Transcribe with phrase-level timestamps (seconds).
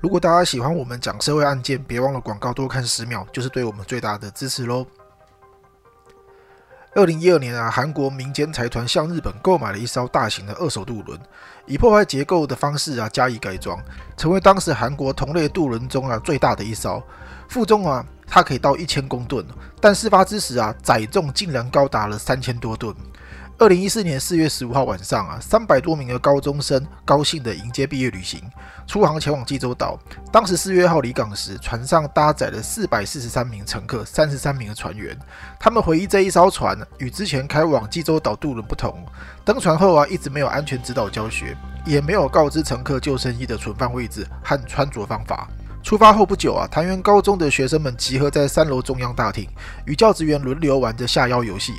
[0.00, 4.86] 如果大家喜欢我们讲社会案件，别忘了广告多看十秒，就是对我们最大的支持喽。
[6.94, 11.20] 二零一二年啊，韩国民间财团向日本购买了一艘大型的二手渡轮，
[11.66, 13.78] 以破坏结构的方式啊加以改装，
[14.16, 17.02] 成为当时韩国同类渡轮中啊最大的一艘，
[17.48, 19.46] 负重啊它可以到一千公吨，
[19.82, 22.94] 但事发之时啊载重竟然高达了三千多吨。
[23.60, 28.40] 二零一四年四月十五号晚上啊，三百多名的高中生高兴地迎接毕业旅行，
[28.86, 29.98] 出航前往济州岛。
[30.32, 35.14] 当时四月号离港时，船上搭载了四百四十三名乘客，三十三名的船员。
[35.58, 39.04] 他们回忆这一艘船与之前开往济州岛渡轮不同，
[39.44, 41.54] 登船后啊，一直没有安全指导教学，
[41.84, 45.46] 也没有告知乘客救生衣的存放位置和穿着方法。
[45.82, 49.48] 出发后不久啊，潭园高中的学生们集合在三楼中央大厅，
[49.86, 51.72] 与教职员轮流玩着下腰游戏。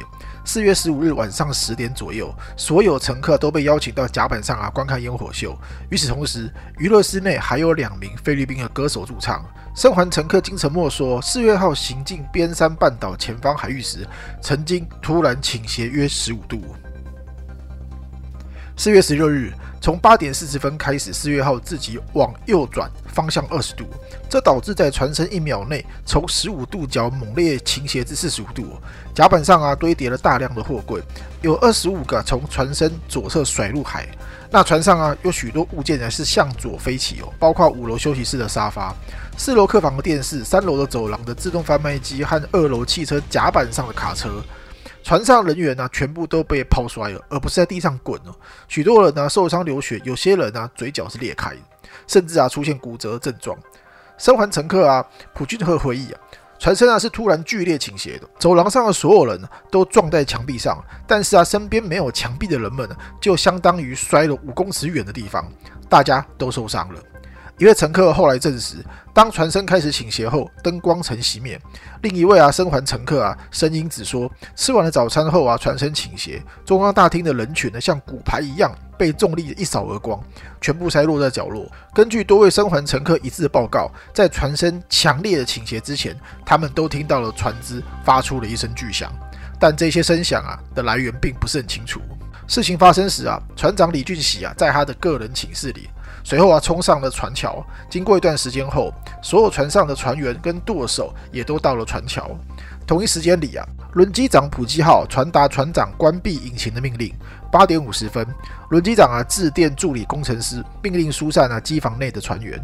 [0.44, 5.56] 四月十五日晚上十点左右，所有乘客都被邀请到甲板上啊观看烟火秀。
[5.92, 9.46] 与此同时，娱乐室内还有两名菲律宾的歌手驻唱。
[9.76, 14.06] 生还乘客金承默说，四月号行进边山半岛前方海域时，
[14.42, 16.60] 曾经突然倾斜约十五度。
[18.76, 19.54] 四月十六日。
[19.82, 23.84] 从八点四十分开始，四月号自己往右转方向二十度，
[24.30, 28.78] 这导致在船身一秒内从十五度角猛烈倾斜至四十五度。
[29.16, 31.02] 甲板上啊堆叠了大量的货柜，
[31.42, 34.08] 有二十五个从船身左侧甩入海。
[34.52, 38.94] 那船上啊有许多物件呢是向左飞起哦，包括五楼休息室的沙发、
[39.36, 44.44] 四楼客房的电视、三楼的走廊的自动贩卖机和二楼汽车甲板上的卡车。
[45.04, 48.36] 船上人员呢，全部都被抛摔了，而不是在地上滚哦。
[48.68, 51.56] 许多人呢受伤流血，有些人呢嘴角是裂开，
[52.08, 53.58] 甚至啊出现骨折症状。
[54.18, 56.22] 生还乘客啊，普俊赫回忆啊，
[56.60, 59.42] 船身啊是突然剧烈倾斜的，走廊上的所有人
[59.72, 65.52] 都撞在墙壁上，但是啊身边没有墙壁的人们呢，就相当于摔了五公尺远的地方，
[65.90, 67.02] 大家都受伤了。
[67.62, 68.78] 一位乘客后来证实，
[69.14, 71.62] 当船身开始倾斜后，灯光曾熄灭。
[72.02, 80.20] 另一位啊，生还乘客啊，声音只说，吃完了早餐后啊，船身倾斜，中央大厅的人群呢，像骨牌一样被重力一扫而光，
[80.60, 81.72] 全部塞落在角落。
[81.94, 89.14] 根据多位生还乘客一致的报告，在船身强烈的倾斜之前，他们都听到了船只发出了一声巨响，
[89.60, 92.02] 但这些声响啊的来源并不是很清楚。
[92.48, 95.88] 事情发生时啊，船长李俊喜啊，在他的个人寝室里。
[96.24, 97.64] 随后啊，冲上了船桥。
[97.90, 102.30] 经过一段时间后，所有船上的船员跟舵手也都到了船桥。
[102.86, 107.14] 同一时间里啊，轮机长普基号传达船长关闭引擎的命令。
[107.52, 108.26] 八点五十分，
[108.70, 112.60] 轮机长啊致电助理工程师，命令疏散啊机房内的船员。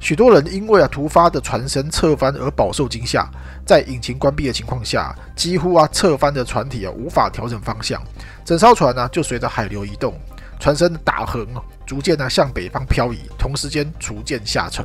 [0.00, 3.30] 许多人因为啊突发的船身侧翻而饱受惊吓，
[3.64, 8.02] 在引擎关闭的情况下，几乎啊侧翻的船体啊无法调整方向，
[8.44, 10.14] 整艘船呢就随着海流移动。
[10.58, 11.46] 船身打横
[11.92, 14.82] 逐渐呢向北方漂移，同时间逐渐下沉。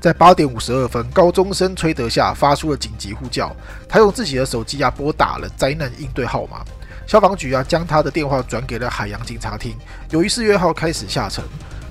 [0.00, 3.52] 在八点五十二分，高中生崔德夏发出了紧急呼叫，
[3.88, 6.64] 他用自己的手机啊拨打了灾难应对号码。
[7.04, 9.76] 消防局啊将他的电话转给了海洋警察厅。
[10.10, 11.42] 由于四月号开始下沉，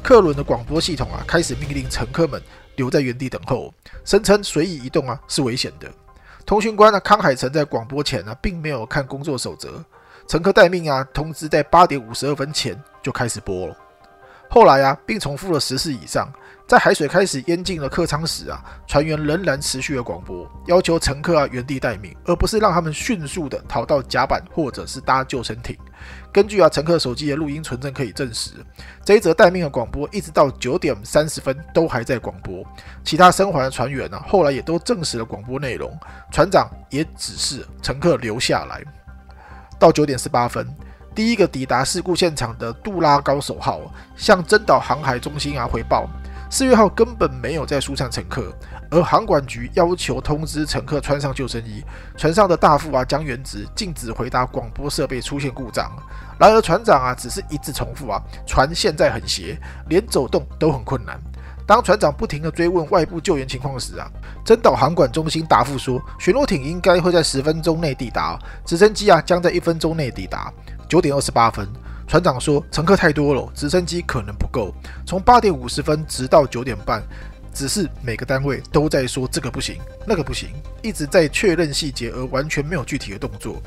[0.01, 2.41] 客轮的广播系统啊开始命令乘客们
[2.77, 3.73] 留在原地等候，
[4.06, 5.91] 声称随意移动啊是危险的。
[6.45, 9.83] 通讯官呢康海成在广播前呢并没有看工作守则。
[10.29, 11.03] 乘客待命啊！
[11.13, 13.75] 通知在八点五十二分前就开始播了。
[14.50, 16.28] 后来啊，并重复了十次以上。
[16.68, 25.76] 在海水开始淹进了客舱时啊，船员仍然持续了广播，要求乘客啊原地待命，而不是让他们迅速的逃到甲板或者是搭救生艇。
[26.32, 28.52] 根据啊乘客手机的录音存证可以证实，
[29.04, 32.64] 这一则待命的广播一直到九点三十分都还在广播。
[33.04, 35.92] 其他生还的船员呢，后来也都证实了广播内容。
[36.31, 38.84] 船长也指示乘客留下来。
[39.80, 40.68] 到九点十八分，
[41.19, 43.81] 第一个抵达事故现场的杜拉高手号
[44.16, 46.07] 向真岛航海中心啊汇报，
[46.50, 48.56] 四月号根本没有在疏散乘客，
[48.90, 51.84] 而航管局要求通知乘客穿上救生衣。
[52.16, 55.91] 船上的大副啊江原直禁止回答广播设备出现故障，
[56.40, 59.59] 然而船长啊只是一直重复啊，船现在很斜，
[59.90, 61.19] 连走动都很困难。
[61.68, 64.10] 当船长不停地追问外部救援情况时啊，
[64.45, 70.50] 真岛航管中心答复说，巡逻艇应该会在十分钟内抵达，直升机啊将在一分钟内抵达。
[70.89, 71.69] 九点二十八分，
[72.07, 74.74] 船长说乘客太多了，直升机可能不够。
[75.06, 77.03] 从八点五十分直到九点半，
[77.53, 79.77] 只是每个单位都在说这个不行，
[80.07, 80.50] 那个不行，
[80.81, 83.62] 一直在确认细节，而完全没有具体的动作。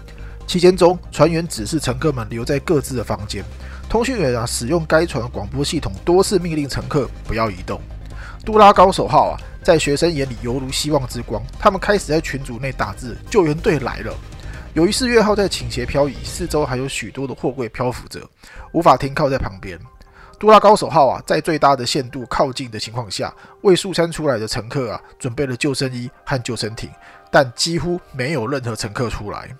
[0.48, 3.44] 期间中，船员指示乘客们留在各自的房间。
[3.88, 7.80] 通讯员啊，使用该船广播系统，多次命令乘客不要移动。
[8.44, 11.40] 杜拉高手号啊，在学生眼里犹如希望之光。
[11.56, 14.12] 他们开始在群组内打字：“救援队来了。”
[14.74, 18.26] 由于四月号在倾斜漂移，四周还有许多的货柜漂浮着，
[18.72, 19.78] 无法停靠在旁边。
[20.38, 26.88] 杜拉高手号啊，在最大的限度靠近的情况下，为速餐出来的乘客啊准备了救生衣和救生艇，
[27.30, 29.54] 但几乎没有任何乘客出来。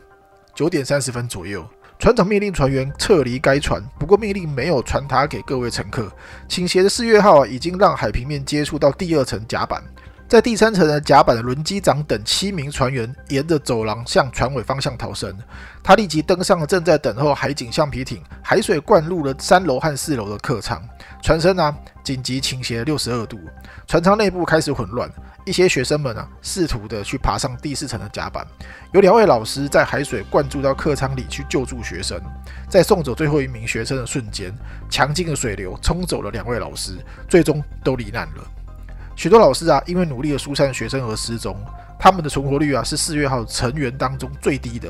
[0.54, 1.62] 九点三十分左右，
[1.98, 6.10] 船长命令船员撤离该船，不过命令没有传达给各位乘客。
[6.48, 9.84] 倾斜的四月号啊，已经让海平面接触到第二层甲板。
[10.32, 15.30] 在第三层的甲板的轮机长等七名船员沿着走廊向船尾方向逃生。
[15.82, 18.22] 他立即登上了正在等候海警橡皮艇。
[18.42, 20.82] 海水灌入了三楼和四楼的客舱，
[21.22, 23.38] 船身啊紧急倾斜六十二度，
[23.86, 25.06] 船舱内部开始混乱。
[25.44, 28.46] 一些学生们啊试图的去爬上第四层的甲板。
[28.94, 32.18] 有两位老师在海水灌注到客舱里去救助学生。
[32.70, 34.50] 在送走最后一名学生的瞬间，
[34.88, 36.96] 强劲的水流冲走了两位老师，
[37.28, 38.61] 最终都罹难了。
[39.14, 41.56] 许多老师啊，因为努力的疏散学生而失踪，
[41.98, 44.88] 他们的存活率啊是四月号成员当中最低的。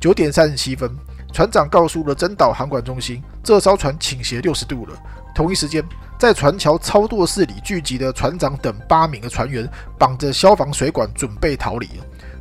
[0.00, 0.90] 九点三十七分，
[1.32, 4.96] 船长告诉了真岛航管中心，这艘船倾斜六十度了。
[5.34, 5.84] 同一时间，
[6.18, 9.68] 在船桥操作室里聚集的船长等八名的船员
[9.98, 11.88] 绑着消防水管准备逃离。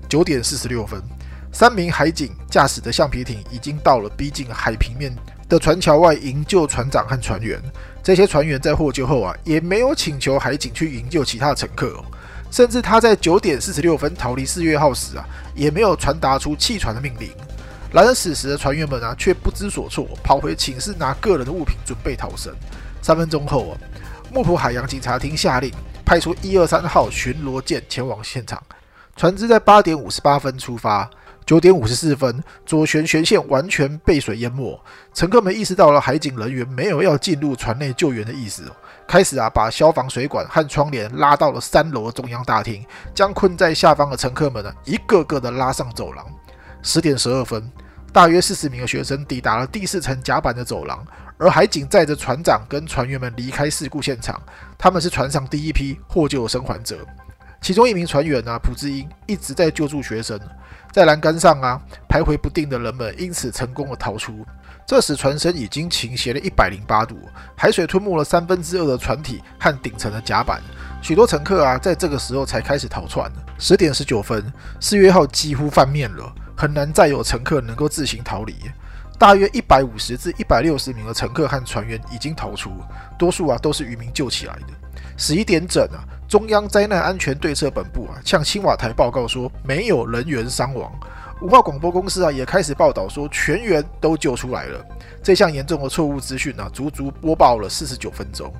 [0.07, 1.01] 九点四十六分，
[1.51, 5.15] 三名海警驾驶的橡皮艇已经到了逼近海平面
[5.49, 7.59] 的船桥外营救船长和船员。
[8.01, 12.01] 这些船员在获救后啊，也没有请求海警去营救其他乘客，
[12.49, 17.29] 甚至他在九点四十六分逃离四月号时啊，也没有传达出弃船的命令。
[17.91, 22.53] 然而此时的船员们啊，却不知所措，跑回寝室拿个人的物品准备逃生。
[23.01, 23.77] 三分钟后啊，
[24.31, 25.71] 木浦海洋警察厅下令
[26.05, 28.61] 派出一二三号巡逻舰前往现场，
[29.15, 31.09] 船只在八点五十八分出发。
[31.49, 34.79] 九点五十四分，左舷舷线完全被水淹没。
[35.15, 38.71] 乘客们意识到了海警人员没有要进入船内救援的意思，
[39.07, 42.85] 开始啊把消防水管和窗帘拉到了三楼的中央大厅，
[43.15, 46.23] 将困在下方的乘客们呢一个个的拉上走廊。
[46.83, 47.67] 十点十二分，
[48.13, 51.03] 大约四十名的学生抵达了第四层甲板的走廊，
[51.39, 54.39] 而海警载着船长跟船员们离开事故现场。
[54.77, 56.99] 他们是船上第一批获救的生还者。
[57.61, 60.39] 其中一名船员啊，朴智英一直在救助学生，
[60.91, 64.45] 在栏杆上啊徘徊不定的人们因此成功的逃出。
[64.87, 67.15] 这时船身已经倾斜了一百零八度，
[67.55, 70.61] 海水吞没了三分之二的船体和顶层的甲板。
[71.01, 73.31] 许多乘客啊在这个时候才开始逃窜。
[73.59, 78.55] 十点十九分，四月号几乎翻面了，很难再有乘客能够自行逃离。
[79.19, 82.71] 大约一百五十至一百六十名的乘客和船员已经逃出，
[83.17, 85.01] 多数啊都是渔民救起来的。
[85.17, 86.01] 十一点整啊。
[86.29, 90.91] 中央灾难安全对策本部啊，向青瓦台报告说没有人员伤亡。
[91.41, 94.85] 五号广播公司啊，也开始报道说全员都救出来了。
[95.23, 98.53] 这项严重的错误资讯呢，足足播报了四十九分钟，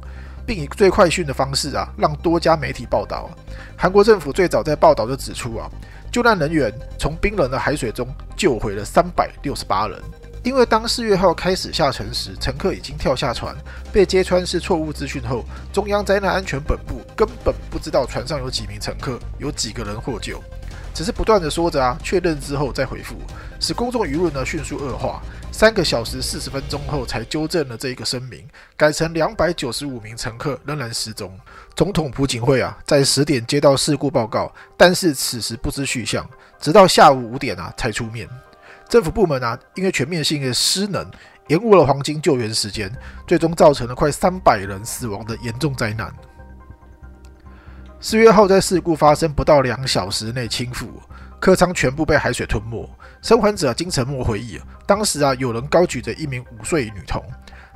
[0.48, 3.30] 并以最快讯的方式啊，让多家媒体报道。
[3.78, 5.70] 韩国政府最早在报道就指出啊，
[6.12, 10.02] 救难人员从冰冷的海水中救回了三百六十八人。
[10.44, 13.56] 因为当四月号开始下沉时，乘客已经跳下船，
[13.92, 15.44] 被揭穿是错误资讯后，
[15.74, 20.42] 中央灾难安全本部根本不知道船上有几名乘客，有几个人获救，
[20.94, 23.16] 只是不断的说着啊，确认之后再回复，
[23.60, 25.22] 使公众舆论呢迅速恶化。
[25.52, 28.48] 三个小时四十分钟后才纠正了这一个声明，
[28.78, 31.38] 改成两百九十五名乘客仍然失踪。
[31.76, 36.26] 总统朴槿惠啊，在十点接到事故报告，但是此时不知去向，
[36.62, 38.30] 直到下午五点啊才出面。
[38.90, 41.06] 政府部门啊，因为全面性的失能，
[41.48, 42.92] 延误了黄金救援时间，
[43.28, 46.12] 最终造成了快三百人死亡的严重灾难。
[48.02, 50.88] 四月号在事故发生不到两小时内倾覆，
[51.40, 52.90] 客舱全部被海水吞没。
[53.22, 57.24] 生还者金承默回忆，当时啊，有人高举着一名五岁女童，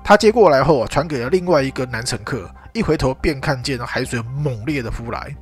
[0.04, 5.36] 他接过来后啊，传给了另外一个男乘客，一回头便看见海水猛烈的扑来。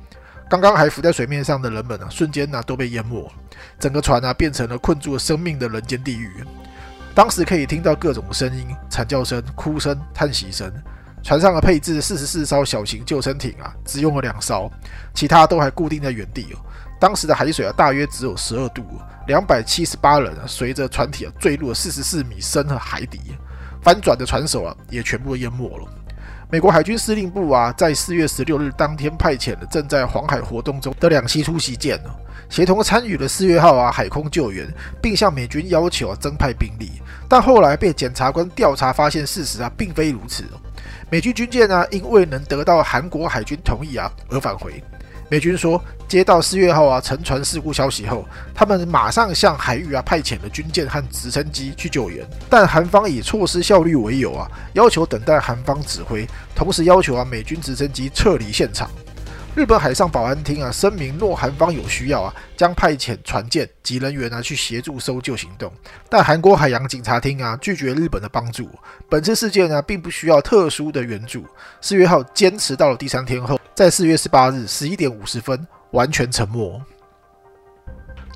[0.52, 3.26] 刚刚还浮在水面上的人们呢，瞬间呢都被淹没，
[3.78, 6.30] 整个船啊变成了困住了生命的人间地狱。
[7.14, 10.70] 当时可以听到各种声音、惨叫声、哭声、叹息声。
[11.22, 14.70] 船上的配置四十四艘小型救生艇啊，只用了两艘，
[15.14, 16.60] 其他都还固定在原地哦。
[17.00, 18.84] 当时的海水啊，大约只有十二度，
[19.26, 23.18] 两百七十八人啊，随着船体啊坠入了四十四米深的海底，
[23.82, 25.88] 翻转的船首啊也全部淹没了。
[26.52, 31.98] 美国海军司令部啊，在四月十六日当天派遣了正在黄海活动中的两栖突袭舰
[32.50, 34.68] 协同参与了四月号啊海空救援，
[35.00, 37.00] 并向美军要求增派兵力。
[37.26, 40.44] 但后来被检察官调查发现，事实啊并非如此
[41.10, 44.84] 美军军舰呢，因未能得到韩国海军同意啊而返回。
[45.32, 48.22] 美军说，接到四月号啊沉船事故消息后，
[48.54, 58.90] 他们马上向海域啊派遣了军舰和直升机去救援，但韩方以措施效率为由啊，要求等待韩方指挥，同时要求啊美军直升机撤离现场。
[59.54, 65.70] 日本海上保安厅啊声明，若韩方有需要啊，将派遣船舰及人员啊去协助搜救行动。
[66.08, 68.66] 但韩国海洋警察厅啊拒绝日本的帮助。
[69.10, 71.44] 本次事件呢，并不需要特殊的援助。
[71.82, 76.80] 四月号坚持到了第三天后，在四月十八日十一点五十分完全沉没。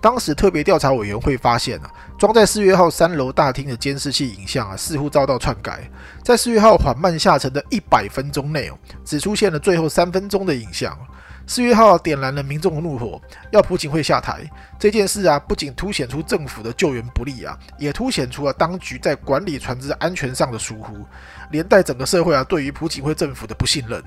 [0.07, 5.91] 当时特别调查委员会发现啊，装在四月号三楼大厅的监视器影像啊，似乎遭到篡改。
[6.23, 10.97] 在四月号缓慢下沉的一百分钟内哦，只出现了最后三分钟的影像。
[11.45, 13.21] 四月号点燃了民众的怒火，
[13.51, 14.49] 要朴槿惠下台。
[14.79, 21.05] 这件事啊，不仅凸显出政府的救援不力啊，也凸显出了当局在管理船只安全上的疏忽，
[21.51, 24.01] 连带整个社会啊对于朴槿惠政府的不信任。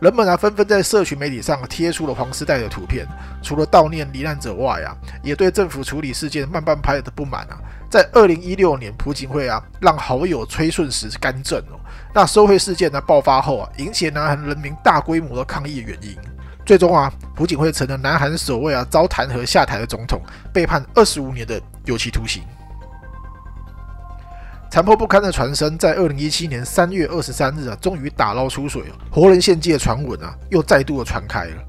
[0.00, 3.06] 人们啊纷纷在社群媒体上贴出了黄丝带的图片，
[3.42, 7.56] 除了悼念罹难者外啊，也对政府处理事件慢半拍的不满啊。
[7.90, 11.80] 在二零一六年，朴槿惠啊让好友崔顺实干政哦，
[12.14, 16.14] 那收贿事件呢爆发后啊，引起南韩人民大规模的抗议原因。
[16.66, 20.20] 最终啊，朴槿惠成了南韩首位啊遭弹劾下台的总统，
[20.52, 22.42] 被判二十五年的有期徒刑。
[24.68, 28.96] 残破不堪的船身，在二零一七年三月二十三日啊，终于打捞出水了。
[29.10, 31.62] 活人献祭的传闻啊，又再度的传开了。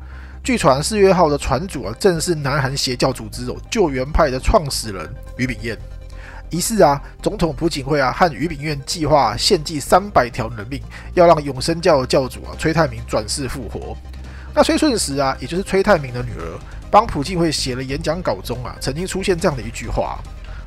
[0.44, 5.78] 据传，四月号的船主啊，正是南韩邪教组织哦救援派的创始人于炳彦。
[6.50, 10.82] 疑似啊，总统朴槿惠啊和于炳彦计划献祭三百条人命，
[11.14, 13.96] 要让永生教的教主啊崔泰明转世复活。
[14.54, 20.20] 那崔顺实啊，也就是崔泰明的女儿，帮朴槿惠写了演讲稿中啊，曾经出现这样的一句话。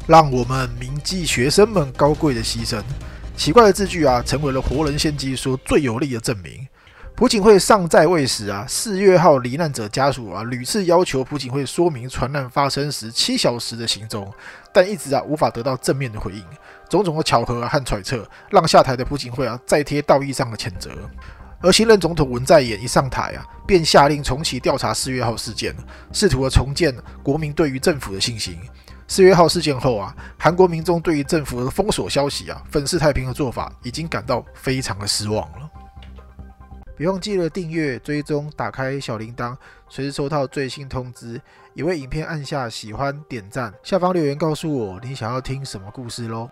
[0.07, 2.83] 让我们铭记学生们高贵的牺牲。
[3.37, 6.67] 奇怪的字句啊，成为了活人献祭说最有力的证明。
[7.15, 14.31] 朴槿惠尚在位时啊，四月号罹难者家属啊，屡次要求朴槿惠说明船难发生时七小时的行踪，
[14.73, 16.43] 但一直啊无法得到正面的回应。
[16.89, 20.91] 种种的巧合和揣测，让下台的朴槿惠啊再贴道义上的谴责。
[21.63, 25.75] 而新任总统文在寅一上台啊，便下令重启调查四月号事件，
[26.13, 28.59] 试图的重建国民对于政府的信心。
[29.11, 35.69] 四月号事件后啊，韩国民众对于政府的封锁消息啊、粉饰太平的做法，已经感到非常的失望了。
[36.97, 39.57] 别忘记了订阅、追踪、打开小铃铛，
[39.89, 41.43] 随时收到最新通知。
[41.75, 46.49] 也为影片按下喜欢、点赞，下方留言告诉我你想要听什么故事喽。